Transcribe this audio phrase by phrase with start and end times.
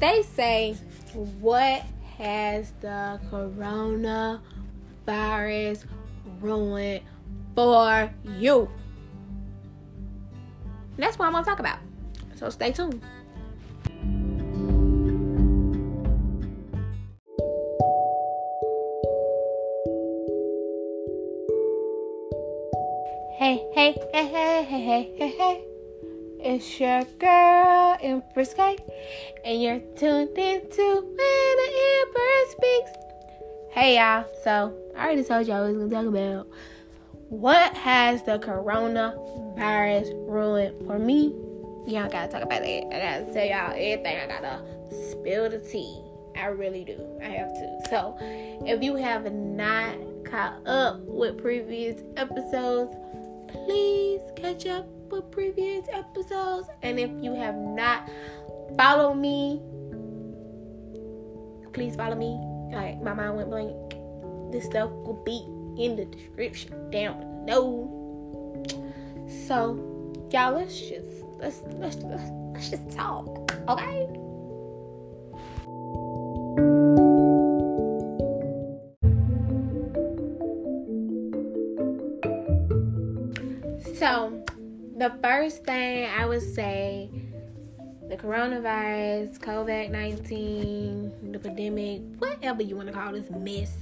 [0.00, 0.74] they say,
[1.40, 1.84] what
[2.16, 5.84] has the coronavirus
[6.40, 7.02] ruined
[7.54, 8.70] for you?
[10.96, 11.78] that's what I'm gonna talk about.
[12.36, 13.00] So stay tuned.
[23.38, 25.69] Hey, hey, hey, hey, hey, hey, hey.
[26.42, 28.78] It's your girl, Empress K,
[29.44, 32.90] and you're tuned into When the Empress Speaks.
[33.72, 34.24] Hey, y'all.
[34.42, 36.46] So, I already told y'all I was gonna talk about
[37.28, 41.34] what has the coronavirus ruined for me.
[41.86, 42.86] Y'all gotta talk about that.
[42.86, 44.18] I gotta tell y'all everything.
[44.18, 44.62] I gotta
[45.10, 46.02] spill the tea.
[46.36, 47.06] I really do.
[47.20, 47.80] I have to.
[47.90, 48.16] So,
[48.66, 52.96] if you have not caught up with previous episodes,
[53.46, 56.68] please catch up with previous episodes.
[56.82, 58.08] And if you have not
[58.76, 59.60] followed me,
[61.72, 62.38] please follow me.
[62.72, 64.52] Like my mind went blank.
[64.52, 65.44] This stuff will be
[65.82, 67.96] in the description down below.
[69.46, 69.76] So,
[70.30, 74.08] y'all, let's just let's let's, let's just talk, okay?
[85.50, 87.10] First thing I would say
[88.08, 93.72] the coronavirus, COVID 19, the pandemic, whatever you want to call this mess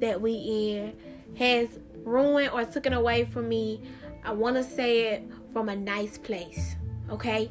[0.00, 0.94] that we in,
[1.36, 3.82] has ruined or taken away from me.
[4.24, 6.76] I want to say it from a nice place,
[7.10, 7.50] okay?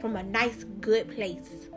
[0.00, 1.68] From a nice, good place.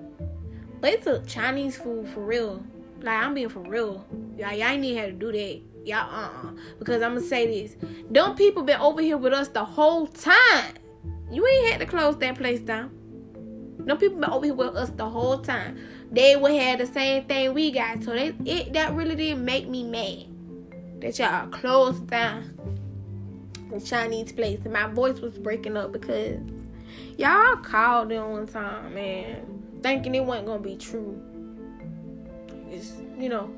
[0.82, 2.64] But it took Chinese food for real.
[3.02, 4.08] Like, I'm being for real.
[4.40, 6.52] Y'all, y'all ain't even had to do that y'all uh-uh.
[6.80, 7.76] Because I'm gonna say this.
[8.10, 10.74] Them people been over here with us the whole time.
[11.32, 12.92] You ain't had to close that place down.
[13.80, 15.78] No people been over here with us the whole time.
[16.12, 18.04] They would have the same thing we got.
[18.04, 20.26] So they it that really didn't make me mad.
[21.02, 22.58] That y'all closed down
[23.72, 24.60] the Chinese place.
[24.64, 26.40] And my voice was breaking up because
[27.18, 29.80] y'all called them one time, man.
[29.82, 31.22] Thinking it wasn't gonna be true.
[32.70, 33.54] It's you know,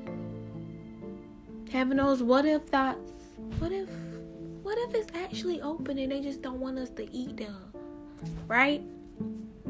[1.71, 3.11] having those what if thoughts.
[3.59, 3.89] What if
[4.67, 7.55] what if it's actually open and they just don't want us to eat them?
[8.49, 8.81] Right?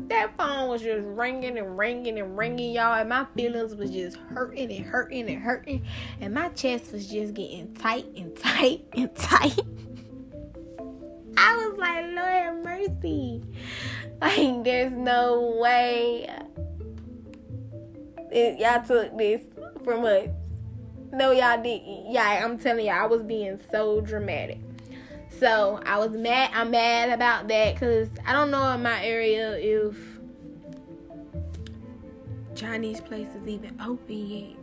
[0.07, 4.17] That phone was just ringing and ringing and ringing, y'all, and my feelings was just
[4.17, 5.85] hurting and hurting and hurting,
[6.19, 9.59] and my chest was just getting tight and tight and tight.
[11.37, 13.43] I was like, Lord mercy.
[14.19, 16.27] Like, there's no way
[18.31, 19.43] it, y'all took this
[19.83, 20.29] from us.
[21.13, 22.11] No, y'all didn't.
[22.11, 24.57] Yeah, I'm telling y'all, I was being so dramatic.
[25.39, 26.51] So I was mad.
[26.53, 29.95] I'm mad about that because I don't know in my area if
[32.55, 34.55] Chinese places even open yet.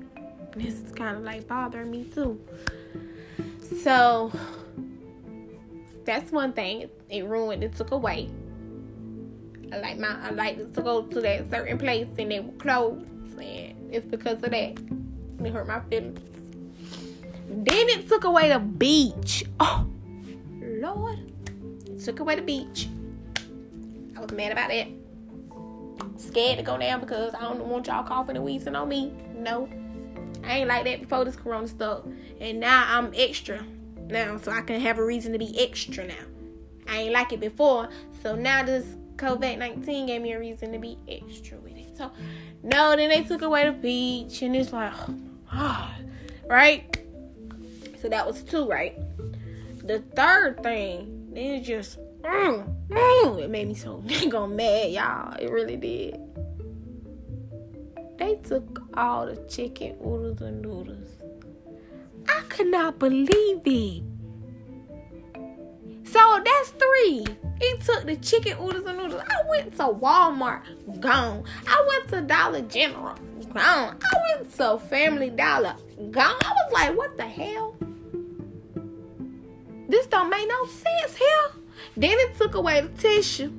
[0.56, 2.40] This is kind of like bothering me too.
[3.82, 4.32] So
[6.04, 6.88] that's one thing.
[7.08, 7.62] It ruined.
[7.62, 8.30] It took away.
[9.72, 10.16] I like my.
[10.22, 13.06] I like to go to that certain place and they were closed,
[13.38, 14.78] and it's because of that.
[15.44, 16.20] It hurt my feelings.
[17.48, 19.44] Then it took away the beach.
[19.60, 19.86] Oh,
[20.92, 21.18] Lord.
[22.02, 22.88] Took away the beach.
[24.16, 24.88] I was mad about it.
[26.16, 29.12] Scared to go down because I don't want y'all coughing and wheezing on me.
[29.34, 29.68] No.
[30.44, 32.02] I ain't like that before this corona stuff.
[32.40, 33.64] And now I'm extra
[34.08, 36.14] now, so I can have a reason to be extra now.
[36.86, 37.88] I ain't like it before,
[38.22, 38.84] so now this
[39.16, 41.96] COVID 19 gave me a reason to be extra with it.
[41.96, 42.10] So,
[42.62, 44.92] no, then they took away the beach, and it's like,
[45.52, 45.90] oh
[46.48, 46.98] right?
[48.00, 48.98] So that was two, right?
[49.84, 55.36] The third thing, it just, mm, mm, it made me so go mad, y'all.
[55.38, 56.18] It really did.
[58.18, 61.10] They took all the chicken oodles and noodles.
[62.26, 64.02] I could not believe it.
[66.04, 67.26] So that's three.
[67.60, 69.20] He took the chicken oodles and noodles.
[69.28, 71.44] I went to Walmart, gone.
[71.66, 73.16] I went to Dollar General,
[73.52, 73.98] gone.
[74.00, 75.75] I went to Family Dollar,
[76.10, 76.37] gone.
[76.40, 77.76] I was like, what the hell?
[79.88, 81.50] This don't make no sense here.
[81.96, 83.52] Then it took away the tissue.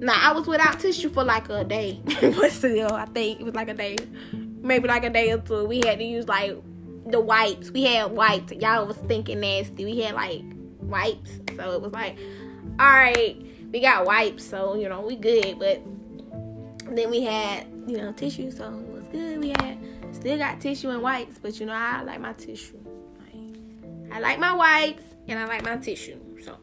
[0.00, 3.54] Now I was without tissue for like a day, but still, I think it was
[3.54, 3.96] like a day,
[4.32, 5.64] maybe like a day or two.
[5.66, 6.56] We had to use like
[7.06, 7.70] the wipes.
[7.70, 8.52] We had wipes.
[8.52, 9.84] Y'all was thinking nasty.
[9.84, 10.42] We had like
[10.80, 12.16] wipes, so it was like,
[12.78, 13.36] all right,
[13.72, 15.58] we got wipes, so you know we good.
[15.58, 15.82] But
[16.94, 19.40] then we had you know tissue, so it was good.
[19.40, 19.78] We had
[20.12, 22.78] still got tissue and wipes, but you know I like my tissue.
[24.10, 26.18] I like my wipes and I like my tissue.
[26.42, 26.56] So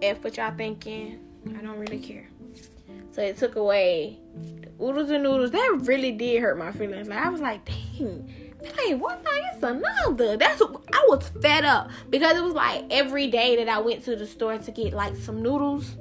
[0.00, 1.20] if what y'all thinking,
[1.56, 2.28] I don't really care.
[3.10, 4.18] So it took away
[4.62, 5.50] the oodles and noodles.
[5.50, 7.08] That really did hurt my feelings.
[7.08, 10.36] Like I was like, dang, that ain't one thing, it's another.
[10.36, 14.14] That's I was fed up because it was like every day that I went to
[14.14, 15.96] the store to get like some noodles,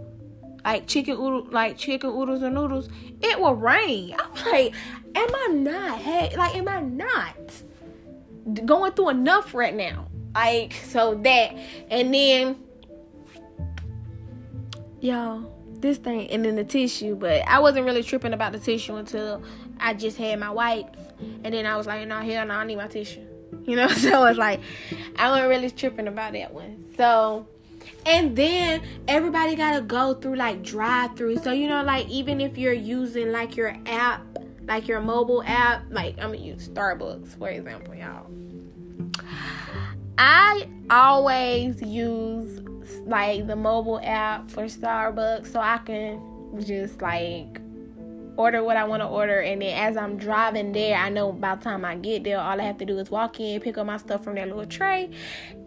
[0.64, 2.90] like chicken oodle, like chicken oodles and noodles.
[3.22, 4.16] It will rain.
[4.20, 4.76] I'm like,
[5.16, 6.00] am I not?
[6.00, 7.36] Hey, like, am I not
[8.66, 10.08] going through enough right now?
[10.38, 11.58] Like, so that,
[11.90, 12.58] and then,
[15.02, 15.52] y'all
[15.82, 19.42] this thing and then the tissue, but I wasn't really tripping about the tissue until
[19.80, 21.00] I just had my wipes,
[21.44, 23.26] and then I was like, no, hell no, I need my tissue.
[23.66, 24.60] You know, so it's like
[25.18, 26.86] I wasn't really tripping about that one.
[26.98, 27.48] So,
[28.06, 31.38] and then everybody gotta go through like drive through.
[31.40, 34.22] So you know, like even if you're using like your app,
[34.68, 38.28] like your mobile app, like I'm gonna use Starbucks for example, y'all.
[40.18, 42.62] I always use
[43.06, 46.22] like the mobile app for Starbucks so I can
[46.60, 47.62] just like
[48.38, 49.42] order what I want to order.
[49.42, 52.60] And then as I'm driving there I know by the time I get there all
[52.60, 55.10] I have to do is walk in pick up my stuff from that little tray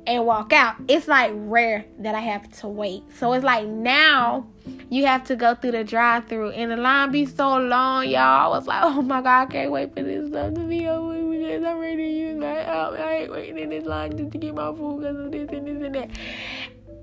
[0.06, 0.76] and walk out.
[0.88, 3.02] It's like rare that I have to wait.
[3.14, 4.46] So it's like now
[4.90, 8.52] you have to go through the drive through and the line be so long y'all
[8.52, 11.14] I was like oh my god I can't wait for this stuff to be over
[11.30, 14.38] because I'm ready to use my app I ain't waiting in this line just to
[14.38, 16.10] get my food because of this and this and that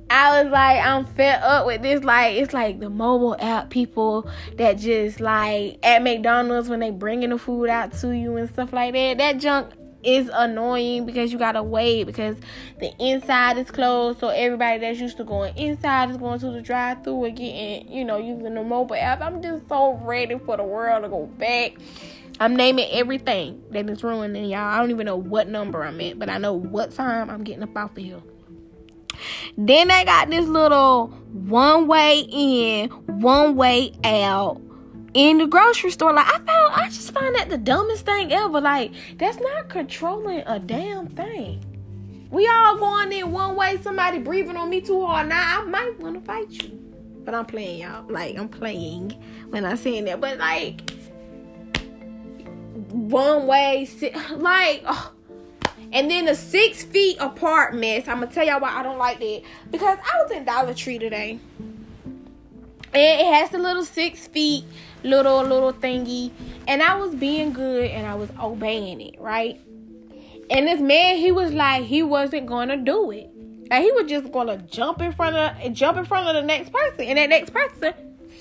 [0.10, 2.04] I was like, I'm fed up with this.
[2.04, 7.32] Like, it's like the mobile app people that just like at McDonald's when they bringing
[7.32, 9.18] the food out to you and stuff like that.
[9.18, 9.74] That junk
[10.04, 12.38] is annoying because you gotta wait because
[12.80, 14.20] the inside is closed.
[14.20, 18.06] So everybody that's used to going inside is going to the drive-through and getting, you
[18.06, 19.22] know, using the mobile app.
[19.22, 21.74] I'm just so ready for the world to go back.
[22.40, 24.60] I'm naming everything that is ruining y'all.
[24.60, 27.64] I don't even know what number I'm at, but I know what time I'm getting
[27.64, 28.22] up off of here.
[29.58, 34.62] Then they got this little one way in, one way out
[35.18, 36.14] in the grocery store.
[36.14, 38.62] Like I found I just find that the dumbest thing ever.
[38.62, 41.64] Like that's not controlling a damn thing.
[42.30, 45.30] We all going in one way, somebody breathing on me too hard.
[45.30, 46.70] Now I might want to fight you.
[47.26, 48.06] But I'm playing y'all.
[48.08, 49.12] Like I'm playing
[49.50, 50.22] when I saying that.
[50.22, 50.88] But like
[52.92, 53.90] one way
[54.36, 55.14] like oh,
[55.92, 58.08] and then the six feet apart mess.
[58.08, 59.42] I'm gonna tell y'all why I don't like that.
[59.72, 61.40] Because I was in Dollar Tree today.
[62.94, 64.64] And it has the little six feet
[65.04, 66.32] little little thingy.
[66.68, 69.60] And I was being good and I was obeying it, right?
[70.50, 73.30] And this man, he was like, he wasn't gonna do it.
[73.70, 76.72] Like he was just gonna jump in front of jump in front of the next
[76.72, 77.06] person.
[77.06, 77.94] And that next person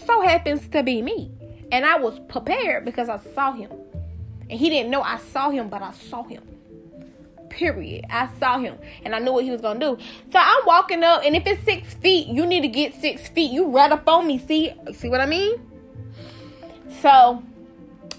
[0.07, 1.33] so happens to be me.
[1.73, 3.71] And I was prepared because I saw him.
[4.49, 6.43] And he didn't know I saw him, but I saw him.
[7.51, 8.05] Period.
[8.11, 9.99] I saw him and I knew what he was gonna do.
[10.31, 13.51] So I'm walking up, and if it's six feet, you need to get six feet.
[13.51, 14.39] You right up on me.
[14.39, 15.59] See, see what I mean?
[16.89, 17.43] So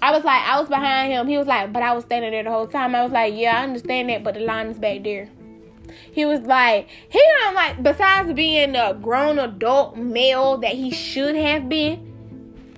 [0.00, 1.26] I was like, I was behind him.
[1.26, 2.94] He was like, but I was standing there the whole time.
[2.94, 5.28] I was like, yeah, I understand that, but the line is back there.
[6.12, 11.34] He was like, he don't like, besides being a grown adult male that he should
[11.34, 12.08] have been,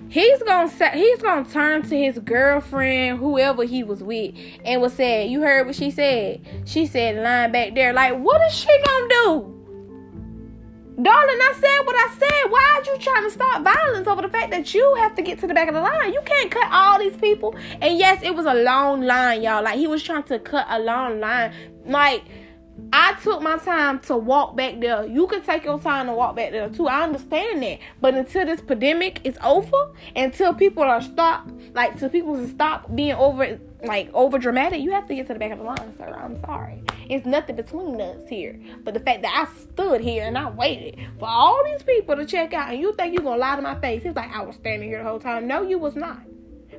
[0.09, 5.27] he's gonna he's gonna turn to his girlfriend, whoever he was with, and was say,
[5.27, 6.41] "You heard what she said?
[6.65, 7.93] She said line back there.
[7.93, 9.60] Like, what is she gonna do?"
[11.01, 12.51] Darling, I said what I said.
[12.51, 15.39] Why are you trying to start violence over the fact that you have to get
[15.39, 16.13] to the back of the line?
[16.13, 17.55] You can't cut all these people.
[17.81, 19.63] And yes, it was a long line, y'all.
[19.63, 21.53] Like he was trying to cut a long line.
[21.85, 22.23] Like
[22.91, 25.05] I took my time to walk back there.
[25.05, 26.87] You can take your time to walk back there too.
[26.87, 27.79] I understand that.
[28.01, 33.13] But until this pandemic is over, until people are stopped, like till people stop being
[33.13, 36.15] over like over dramatic, you have to get to the back of the line, sir.
[36.17, 36.83] I'm sorry.
[37.09, 38.59] It's nothing between us here.
[38.83, 42.25] But the fact that I stood here and I waited for all these people to
[42.25, 44.03] check out and you think you're gonna lie to my face.
[44.05, 45.47] It's like I was standing here the whole time.
[45.47, 46.19] No, you was not.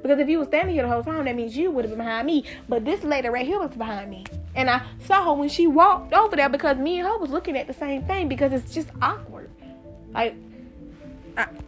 [0.02, 2.04] Because if you was standing here the whole time, that means you would have been
[2.04, 2.44] behind me.
[2.68, 4.24] But this lady right here was behind me.
[4.54, 7.56] And I saw her when she walked over there because me and her was looking
[7.56, 9.50] at the same thing because it's just awkward.
[10.12, 10.34] Like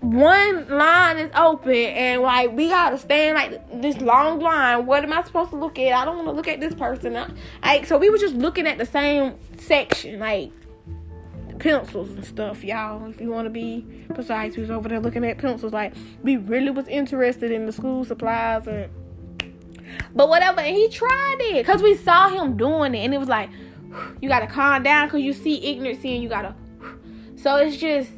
[0.00, 4.85] one line is open and like we gotta stand like this long line.
[4.87, 5.92] What am I supposed to look at?
[5.92, 7.14] I don't want to look at this person.
[7.62, 10.52] like so, we were just looking at the same section, like
[11.59, 13.09] pencils and stuff, y'all.
[13.09, 15.73] If you want to be precise, we was over there looking at pencils.
[15.73, 18.90] Like we really was interested in the school supplies and
[20.14, 20.61] but whatever.
[20.61, 23.49] And he tried it because we saw him doing it, and it was like
[24.21, 26.54] you gotta calm down because you see ignorance and you gotta.
[27.37, 28.11] So it's just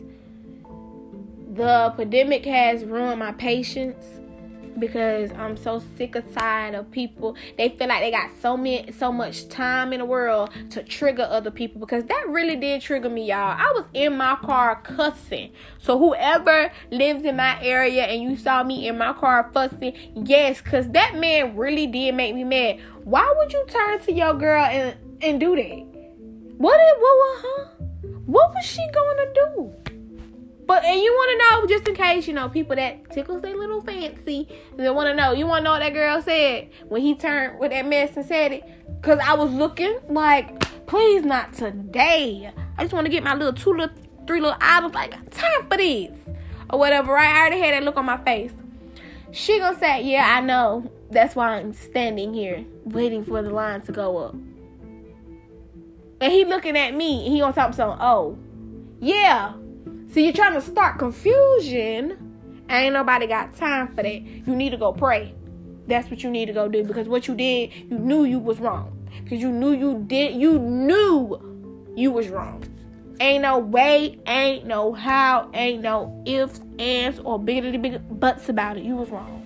[1.57, 4.05] the pandemic has ruined my patience.
[4.79, 7.37] because I'm so sick of tired of people.
[7.57, 11.23] They feel like they got so many, so much time in the world to trigger
[11.23, 13.57] other people because that really did trigger me, y'all.
[13.59, 15.53] I was in my car cussing.
[15.79, 19.95] So whoever lives in my area and you saw me in my car fussing,
[20.27, 22.81] yes, cause that man really did make me mad.
[23.05, 25.87] Why would you turn to your girl and and do that?
[26.59, 27.65] What did what huh?
[28.27, 29.73] What was she gonna do?
[30.67, 33.57] But and you want to know just in case you know people that tickles their
[33.57, 35.33] little fancy, they want to know.
[35.33, 38.27] You want to know what that girl said when he turned with that mess and
[38.27, 38.65] said it?
[39.03, 42.53] Cause I was looking like, please not today.
[42.77, 43.95] I just want to get my little two little
[44.27, 44.93] three little items.
[44.93, 46.17] Like time for this
[46.71, 47.13] or whatever.
[47.13, 47.33] Right?
[47.33, 48.53] I already had that look on my face.
[49.31, 50.91] She gonna say, yeah, I know.
[51.13, 54.35] That's why I'm standing here waiting for the line to go up.
[56.21, 57.99] And he looking at me and he on top of something.
[58.01, 58.37] Oh,
[58.99, 59.53] yeah
[60.17, 62.65] so you're trying to start confusion.
[62.71, 64.23] Ain't nobody got time for that.
[64.23, 65.35] You need to go pray.
[65.89, 68.59] That's what you need to go do because what you did, you knew you was
[68.59, 69.07] wrong.
[69.23, 72.65] Because you knew you did, you knew you was wrong.
[73.21, 78.79] Ain't no way, ain't no how, ain't no ifs, ands, or bigger big buts about
[78.79, 78.85] it.
[78.85, 79.43] You was wrong.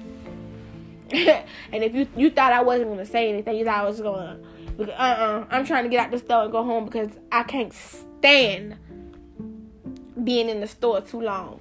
[1.11, 4.39] and if you you thought I wasn't gonna say anything, you thought I was gonna,
[4.79, 7.43] uh uh-uh, uh, I'm trying to get out the store and go home because I
[7.43, 8.77] can't stand
[10.25, 11.61] being in the store too long.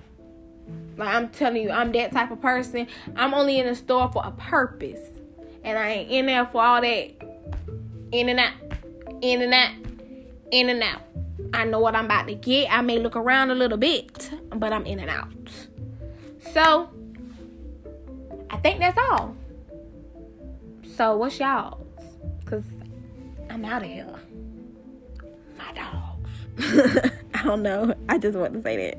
[0.97, 2.87] Like I'm telling you, I'm that type of person.
[3.15, 4.99] I'm only in the store for a purpose.
[5.63, 7.11] And I ain't in there for all that
[8.11, 8.53] in and out,
[9.21, 9.73] in and out,
[10.51, 11.01] in and out.
[11.53, 12.71] I know what I'm about to get.
[12.71, 15.31] I may look around a little bit, but I'm in and out.
[16.53, 16.89] So,
[18.49, 19.35] I think that's all.
[20.95, 21.85] So, what's y'all's?
[22.39, 22.63] Because
[23.49, 24.15] I'm out of here.
[25.57, 27.11] My dogs.
[27.49, 27.95] I don't know.
[28.07, 28.97] I just want to say that.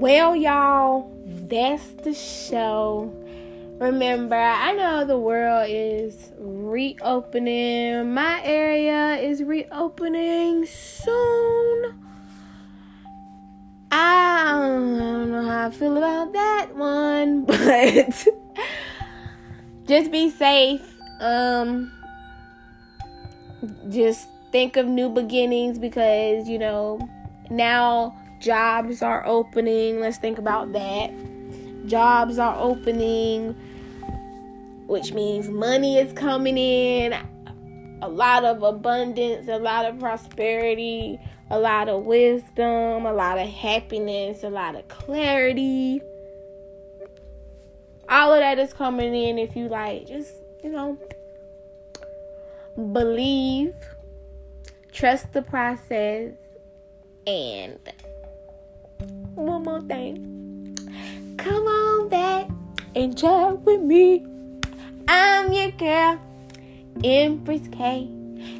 [0.00, 3.14] Well, y'all, that's the show.
[3.78, 8.12] Remember, I know the world is reopening.
[8.12, 11.94] My area is reopening soon.
[13.92, 18.26] I don't know how I feel about that one, but
[19.90, 20.80] just be safe.
[21.18, 21.92] Um,
[23.88, 27.00] just think of new beginnings because you know
[27.50, 29.98] now jobs are opening.
[29.98, 31.10] Let's think about that.
[31.86, 33.52] Jobs are opening,
[34.86, 37.12] which means money is coming in.
[38.02, 41.18] A lot of abundance, a lot of prosperity,
[41.50, 46.00] a lot of wisdom, a lot of happiness, a lot of clarity
[48.10, 50.98] all of that is coming in if you like just you know
[52.92, 53.74] believe
[54.92, 56.32] trust the process
[57.26, 57.78] and
[59.34, 60.76] one more thing.
[61.38, 62.48] Come on back
[62.94, 64.26] and chat with me.
[65.08, 66.20] I'm your girl
[67.02, 68.08] empress k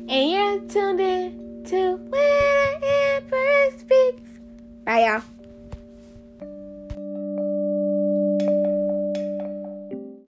[0.09, 4.31] and you're tuned in to when empress speaks.
[4.85, 5.40] Bye y'all